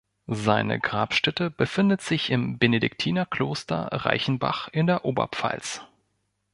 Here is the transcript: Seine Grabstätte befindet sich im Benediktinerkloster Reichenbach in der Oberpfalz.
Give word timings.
Seine 0.25 0.79
Grabstätte 0.79 1.51
befindet 1.51 2.01
sich 2.01 2.31
im 2.31 2.57
Benediktinerkloster 2.57 3.87
Reichenbach 3.91 4.67
in 4.69 4.87
der 4.87 5.05
Oberpfalz. 5.05 5.83